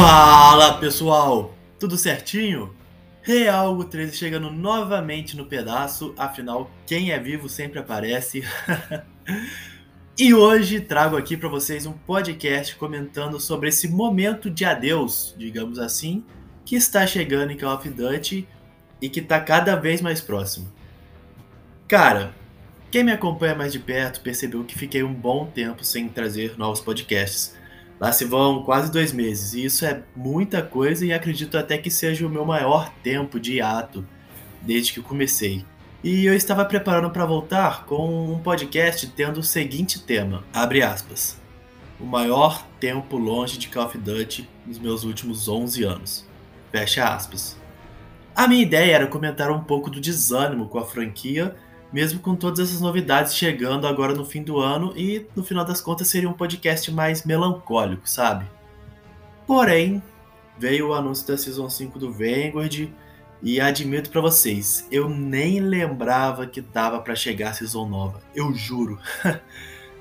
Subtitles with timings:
[0.00, 2.72] Fala pessoal, tudo certinho?
[3.20, 8.44] Realgo 13 chegando novamente no pedaço, afinal, quem é vivo sempre aparece.
[10.16, 15.80] e hoje trago aqui para vocês um podcast comentando sobre esse momento de adeus, digamos
[15.80, 16.24] assim,
[16.64, 18.46] que está chegando em Call of Duty
[19.02, 20.72] e que está cada vez mais próximo.
[21.88, 22.32] Cara,
[22.88, 26.80] quem me acompanha mais de perto percebeu que fiquei um bom tempo sem trazer novos
[26.80, 27.58] podcasts.
[28.00, 31.90] Lá se vão quase dois meses, e isso é muita coisa e acredito até que
[31.90, 34.06] seja o meu maior tempo de hiato
[34.62, 35.64] desde que comecei.
[36.02, 41.40] E eu estava preparando para voltar com um podcast tendo o seguinte tema, abre aspas,
[41.98, 46.26] o maior tempo longe de Call of Duty nos meus últimos 11 anos,
[46.70, 47.58] fecha aspas.
[48.32, 51.56] A minha ideia era comentar um pouco do desânimo com a franquia
[51.92, 55.80] mesmo com todas essas novidades chegando agora no fim do ano e no final das
[55.80, 58.44] contas seria um podcast mais melancólico, sabe?
[59.46, 60.02] Porém,
[60.58, 62.90] veio o anúncio da Season 5 do Vanguard
[63.42, 68.52] e admito para vocês, eu nem lembrava que tava para chegar a Season nova, eu
[68.52, 68.98] juro.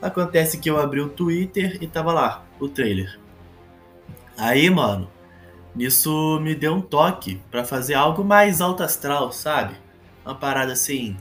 [0.02, 3.20] Acontece que eu abri o Twitter e tava lá, o trailer.
[4.38, 5.10] Aí, mano,
[5.76, 9.76] nisso me deu um toque para fazer algo mais alto astral, sabe?
[10.26, 11.16] Uma parada assim,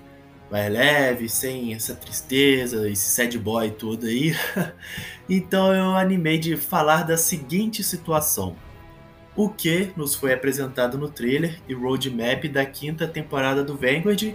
[0.51, 4.35] mais leve, sem essa tristeza, esse sad boy todo aí.
[5.29, 8.57] então eu animei de falar da seguinte situação.
[9.35, 14.35] O que nos foi apresentado no trailer e roadmap da quinta temporada do Vanguard,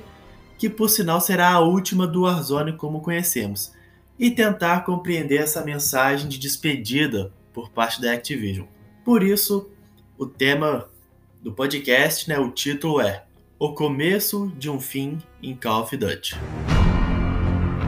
[0.57, 3.73] que por sinal será a última do Warzone como conhecemos,
[4.19, 8.67] e tentar compreender essa mensagem de despedida por parte da Activision.
[9.03, 9.71] Por isso,
[10.17, 10.87] o tema
[11.41, 13.23] do podcast, né, o título é
[13.61, 16.35] o começo de um fim em Call of Duty.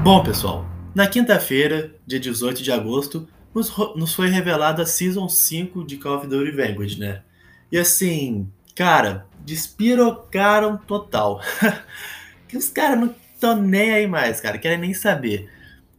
[0.04, 5.84] Bom, pessoal, na quinta-feira, dia 18 de agosto, nos, nos foi revelada a Season 5
[5.84, 7.24] de Call of Duty Vanguard, né?
[7.72, 11.42] E assim, cara, despirocaram total.
[12.48, 15.50] que os caras não estão nem aí mais, cara, querem nem saber.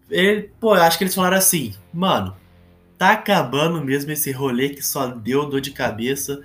[0.08, 2.36] Ele, pô, eu acho que eles falaram assim, mano,
[2.96, 6.44] tá acabando mesmo esse rolê que só deu dor de cabeça.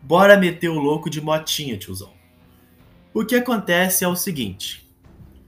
[0.00, 2.19] Bora meter o louco de motinha, tiozão.
[3.12, 4.88] O que acontece é o seguinte: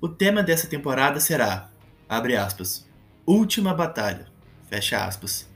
[0.01, 1.71] o tema dessa temporada será,
[2.09, 2.89] abre aspas,
[3.25, 4.27] Última Batalha,
[4.69, 5.49] fecha aspas.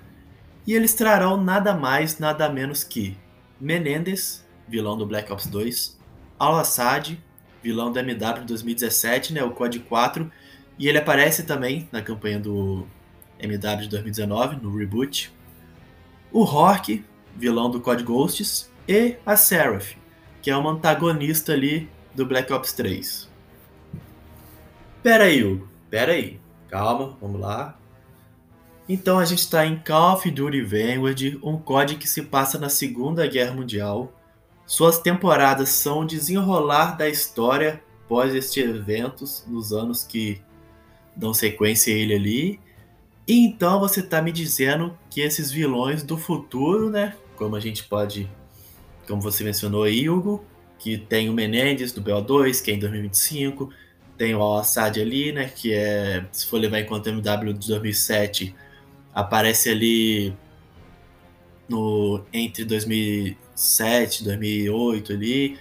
[0.65, 3.19] E eles trarão nada mais, nada menos que
[3.61, 5.99] Menendez, vilão do Black Ops 2,
[6.39, 7.21] Al-Assad,
[7.61, 10.31] vilão do MW 2017, né, o COD 4,
[10.79, 12.87] e ele aparece também na campanha do
[13.41, 15.35] MW de 2019, no reboot.
[16.31, 19.95] O Rock, vilão do COD Ghosts, e a Seraph,
[20.41, 23.29] que é uma antagonista ali do Black Ops 3.
[25.03, 25.69] Pera aí, Hugo.
[25.91, 26.41] Pera aí.
[26.69, 27.79] Calma, vamos lá.
[28.89, 32.69] Então a gente está em Call of Duty Vanguard, um código que se passa na
[32.69, 34.13] Segunda Guerra Mundial.
[34.65, 40.41] Suas temporadas são o desenrolar da história pós estes eventos, nos anos que
[41.15, 42.61] dão sequência a ele ali.
[43.27, 47.17] E então você está me dizendo que esses vilões do futuro, né?
[47.37, 48.31] Como a gente pode,
[49.07, 50.45] como você mencionou aí, Hugo,
[50.79, 53.73] que tem o Menendez do BO2, que é em 2025,
[54.17, 57.69] tem o Al-Assad ali, né, que é, se for levar em conta o MW de
[57.69, 58.55] 2007,
[59.15, 60.35] aparece ali
[61.69, 65.59] no entre 2007 2008 ali,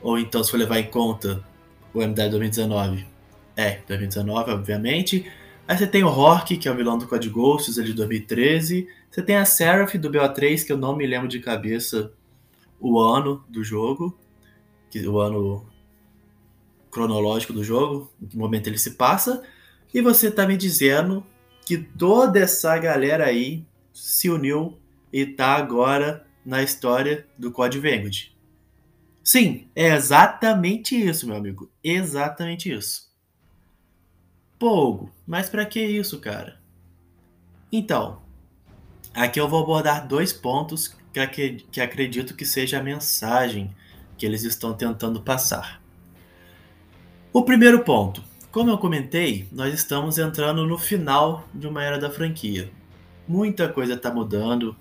[0.00, 1.44] ou então se for levar em conta
[1.92, 3.06] o MW de 2019,
[3.56, 5.30] é, 2019, obviamente.
[5.66, 8.88] Aí você tem o Rock, que é o vilão do Code Ghosts, ali de 2013.
[9.10, 12.10] Você tem a Seraph do BO3, que eu não me lembro de cabeça
[12.80, 14.16] o ano do jogo
[14.90, 15.66] que o ano
[16.90, 19.42] cronológico do jogo, em que momento ele se passa,
[19.92, 21.24] e você tá me dizendo
[21.64, 24.78] que toda essa galera aí se uniu
[25.12, 28.30] e tá agora na história do Code Vanguard.
[29.22, 31.70] Sim, é exatamente isso, meu amigo.
[31.84, 33.08] Exatamente isso.
[34.58, 36.58] Pouco, mas para que isso, cara?
[37.70, 38.22] Então,
[39.12, 43.74] aqui eu vou abordar dois pontos que acredito que seja a mensagem
[44.18, 45.80] que eles estão tentando passar.
[47.32, 48.22] O primeiro ponto.
[48.50, 52.70] Como eu comentei, nós estamos entrando no final de uma era da franquia.
[53.28, 54.74] Muita coisa está mudando.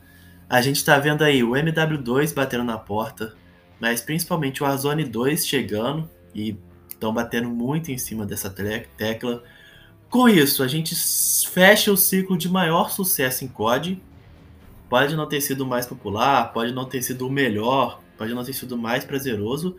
[0.49, 3.35] A gente está vendo aí o MW2 batendo na porta,
[3.79, 6.57] mas principalmente o Warzone 2 chegando e
[6.87, 9.43] estão batendo muito em cima dessa tecla.
[10.09, 10.95] Com isso, a gente
[11.51, 14.01] fecha o ciclo de maior sucesso em COD.
[14.89, 18.43] Pode não ter sido o mais popular, pode não ter sido o melhor, pode não
[18.43, 19.75] ter sido mais prazeroso,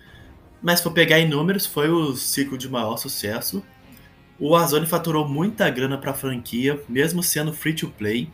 [0.62, 3.62] mas se for pegar em números, foi o ciclo de maior sucesso.
[4.38, 8.30] O Warzone faturou muita grana para a franquia, mesmo sendo free to play.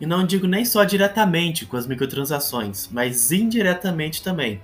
[0.00, 4.60] E não digo nem só diretamente com as microtransações, mas indiretamente também.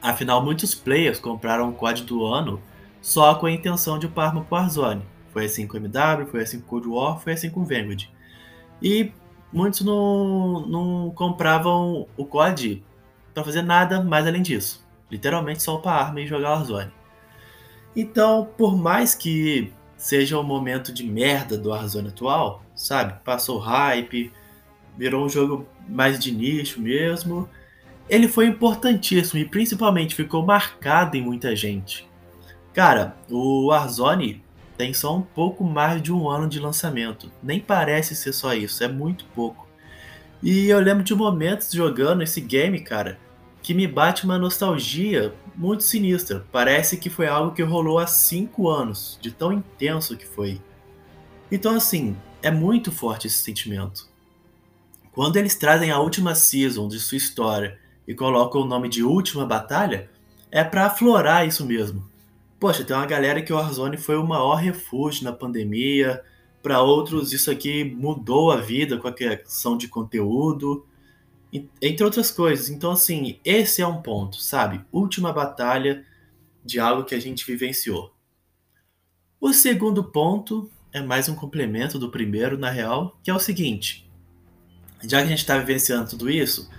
[0.00, 2.60] Afinal, muitos players compraram o código do ano
[3.00, 5.02] só com a intenção de upar arma pro Warzone.
[5.32, 8.08] Foi assim com MW, foi assim com Cold War, foi assim com Vanguard.
[8.82, 9.12] E
[9.52, 12.82] muitos não, não compravam o COD
[13.34, 14.86] para fazer nada mais além disso.
[15.10, 16.92] Literalmente só upar arma e jogar Warzone.
[17.94, 23.14] Então, por mais que seja o um momento de merda do Warzone atual, sabe?
[23.24, 24.32] Passou hype,
[24.96, 27.48] virou um jogo mais de nicho mesmo.
[28.08, 32.08] Ele foi importantíssimo e principalmente ficou marcado em muita gente.
[32.72, 34.42] Cara, o Warzone
[34.76, 37.30] tem só um pouco mais de um ano de lançamento.
[37.42, 39.66] Nem parece ser só isso, é muito pouco.
[40.42, 43.18] E eu lembro de momentos jogando esse game, cara,
[43.64, 46.44] que me bate uma nostalgia muito sinistra.
[46.52, 50.60] Parece que foi algo que rolou há cinco anos, de tão intenso que foi.
[51.50, 54.06] Então, assim, é muito forte esse sentimento.
[55.12, 59.46] Quando eles trazem a última season de sua história e colocam o nome de Última
[59.46, 60.10] Batalha,
[60.50, 62.06] é para aflorar isso mesmo.
[62.60, 66.22] Poxa, tem uma galera que o Warzone foi o maior refúgio na pandemia,
[66.62, 70.84] para outros isso aqui mudou a vida com a criação de conteúdo
[71.80, 72.68] entre outras coisas.
[72.68, 74.84] Então, assim, esse é um ponto, sabe?
[74.90, 76.04] Última batalha
[76.64, 78.12] de algo que a gente vivenciou.
[79.40, 84.10] O segundo ponto é mais um complemento do primeiro, na real, que é o seguinte:
[85.02, 86.70] já que a gente está vivenciando tudo isso,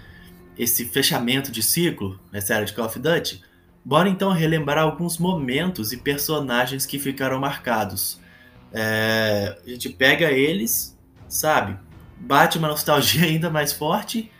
[0.58, 3.42] esse fechamento de ciclo nessa era de Call of Duty,
[3.84, 8.20] bora então relembrar alguns momentos e personagens que ficaram marcados.
[8.74, 10.98] É, a gente pega eles,
[11.30, 11.78] sabe?
[12.18, 14.32] Bate uma nostalgia ainda mais forte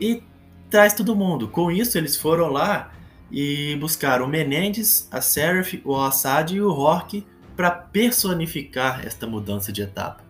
[0.00, 0.22] e
[0.70, 1.48] traz todo mundo.
[1.48, 2.92] Com isso, eles foram lá
[3.30, 7.26] e buscaram o Menendez, a Seraph, o Assad e o Rock
[7.56, 10.24] para personificar esta mudança de etapa.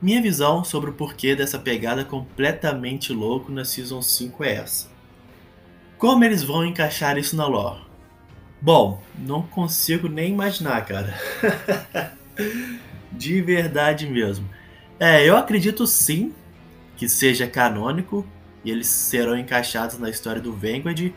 [0.00, 4.90] Minha visão sobre o porquê dessa pegada completamente louco na Season 5 é essa.
[5.96, 7.80] Como eles vão encaixar isso na lore?
[8.60, 11.14] Bom, não consigo nem imaginar, cara.
[13.12, 14.48] de verdade mesmo.
[14.98, 16.32] É, eu acredito sim
[17.02, 18.24] que seja canônico
[18.64, 21.12] e eles serão encaixados na história do Vanguard.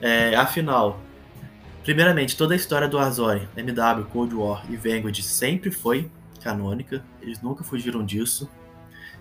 [0.00, 0.98] É, afinal,
[1.84, 6.10] primeiramente, toda a história do Warzone, MW, Cold War e Vanguard sempre foi
[6.42, 8.50] canônica, eles nunca fugiram disso.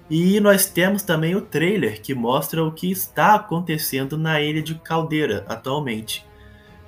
[0.10, 4.76] E nós temos também o trailer que mostra o que está acontecendo na ilha de
[4.76, 6.26] Caldeira atualmente.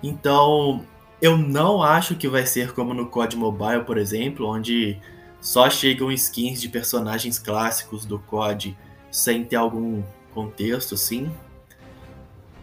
[0.02, 0.86] Então,
[1.22, 4.98] eu não acho que vai ser como no COD Mobile, por exemplo, onde
[5.42, 8.78] só chegam skins de personagens clássicos do COD
[9.18, 11.32] sem ter algum contexto, assim.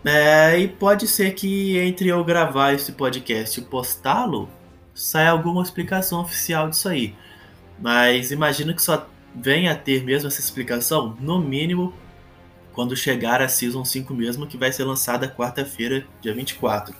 [0.04, 4.48] É, e pode ser que entre eu gravar esse podcast e postá-lo,
[4.94, 7.12] saia alguma explicação oficial disso aí.
[7.80, 11.92] Mas imagino que só venha a ter mesmo essa explicação, no mínimo,
[12.72, 16.94] quando chegar a Season 5 mesmo, que vai ser lançada quarta-feira, dia 24.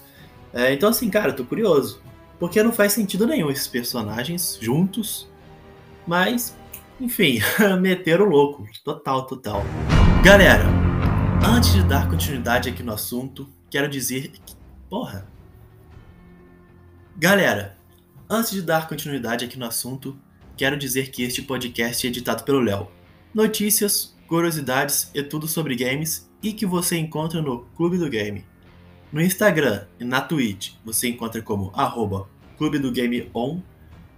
[0.53, 2.03] É, então assim, cara, eu tô curioso.
[2.41, 5.29] Porque não faz sentido nenhum esses personagens juntos,
[6.05, 6.57] mas
[7.01, 7.41] enfim,
[7.81, 8.67] meteram o louco.
[8.85, 9.63] Total, total.
[10.23, 10.65] Galera,
[11.45, 14.55] antes de dar continuidade aqui no assunto, quero dizer que.
[14.89, 15.27] Porra!
[17.17, 17.77] Galera,
[18.29, 20.17] antes de dar continuidade aqui no assunto,
[20.57, 22.89] quero dizer que este podcast é editado pelo Léo.
[23.33, 28.45] Notícias, curiosidades e tudo sobre games e que você encontra no Clube do Game.
[29.13, 33.61] No Instagram e na Twitch você encontra como arroba Clube do Game On,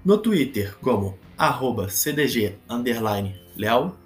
[0.04, 3.97] no Twitter como arroba cdg underline Léo,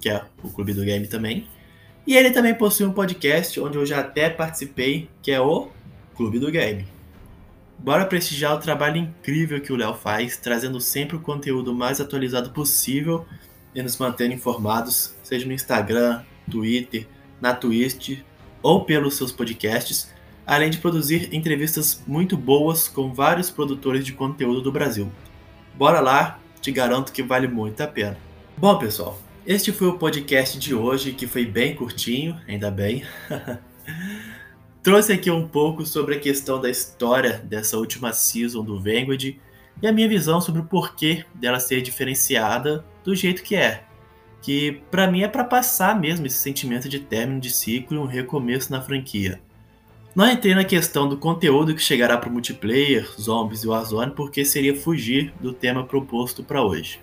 [0.00, 1.48] que é o clube do game também.
[2.06, 5.70] E ele também possui um podcast onde eu já até participei, que é o
[6.14, 6.86] Clube do Game.
[7.78, 12.50] Bora prestigiar o trabalho incrível que o Léo faz, trazendo sempre o conteúdo mais atualizado
[12.50, 13.26] possível
[13.74, 17.06] e nos mantendo informados, seja no Instagram, Twitter,
[17.40, 18.20] na Twitch
[18.62, 20.10] ou pelos seus podcasts,
[20.46, 25.10] além de produzir entrevistas muito boas com vários produtores de conteúdo do Brasil.
[25.74, 28.18] Bora lá te garanto que vale muito a pena.
[28.56, 33.04] Bom, pessoal, este foi o podcast de hoje, que foi bem curtinho, ainda bem.
[34.82, 39.86] Trouxe aqui um pouco sobre a questão da história dessa última season do Vanguard e
[39.86, 43.84] a minha visão sobre o porquê dela ser diferenciada do jeito que é.
[44.42, 48.06] Que para mim é para passar mesmo esse sentimento de término de ciclo e um
[48.06, 49.40] recomeço na franquia.
[50.16, 54.46] Não entrei na questão do conteúdo que chegará para o multiplayer, zombies e Warzone, porque
[54.46, 56.98] seria fugir do tema proposto para hoje.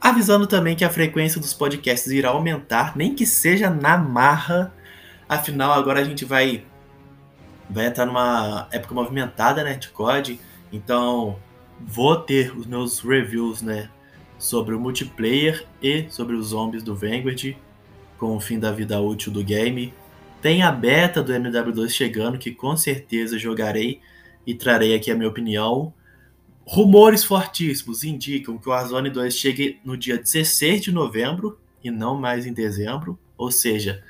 [0.00, 4.72] Avisando também que a frequência dos podcasts irá aumentar, nem que seja na marra.
[5.28, 6.64] Afinal, agora a gente vai
[7.68, 10.38] vai entrar numa época movimentada, né, de COD.
[10.72, 11.40] Então,
[11.80, 13.90] vou ter os meus reviews, né,
[14.38, 17.56] sobre o multiplayer e sobre os zombies do Vanguard
[18.16, 19.92] com o fim da vida útil do game.
[20.40, 24.00] Tem a beta do MW2 chegando que com certeza jogarei
[24.46, 25.92] e trarei aqui a minha opinião.
[26.64, 32.18] Rumores fortíssimos indicam que o Warzone 2 chegue no dia 16 de novembro e não
[32.18, 34.02] mais em dezembro, ou seja,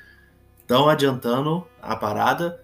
[0.60, 2.62] estão adiantando a parada.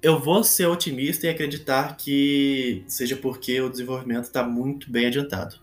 [0.00, 5.56] Eu vou ser otimista e acreditar que seja porque o desenvolvimento está muito bem adiantado.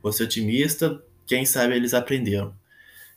[0.00, 2.54] Vou ser otimista, quem sabe eles aprenderam.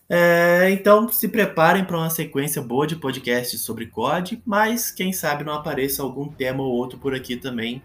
[0.10, 5.44] É, então se preparem para uma sequência boa de podcasts sobre COD, mas quem sabe
[5.44, 7.82] não apareça algum tema ou outro por aqui também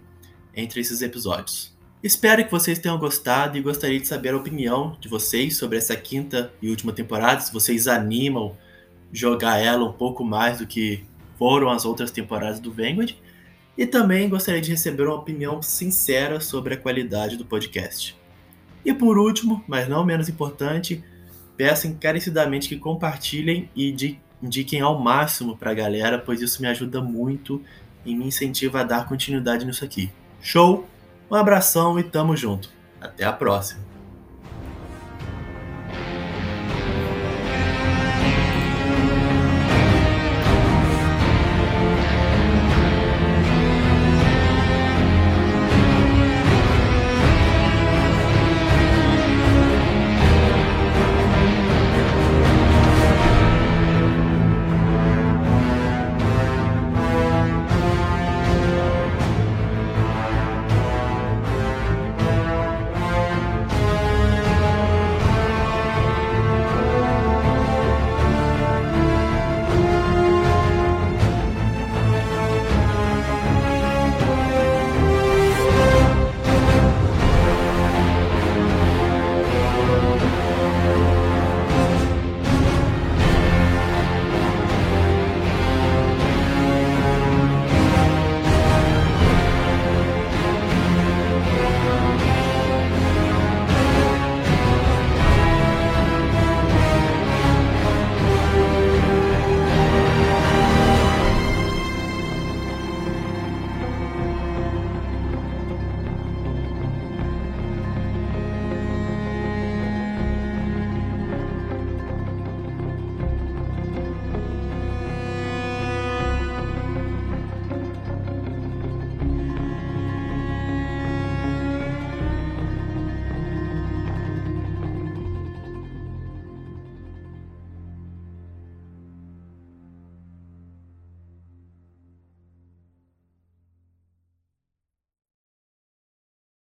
[0.55, 1.73] entre esses episódios.
[2.03, 5.97] Espero que vocês tenham gostado e gostaria de saber a opinião de vocês sobre essa
[5.97, 8.57] quinta e última temporada, se vocês animam
[9.13, 11.05] jogar ela um pouco mais do que
[11.39, 13.15] foram as outras temporadas do Vanguard.
[13.77, 18.17] E também gostaria de receber uma opinião sincera sobre a qualidade do podcast.
[18.85, 21.03] E por último, mas não menos importante,
[21.57, 27.01] peço encarecidamente que compartilhem e indiquem ao máximo para a galera, pois isso me ajuda
[27.01, 27.63] muito
[28.05, 30.11] e me incentiva a dar continuidade nisso aqui.
[30.41, 30.87] Show?
[31.31, 32.69] Um abração e tamo junto.
[33.01, 33.92] Até a próxima.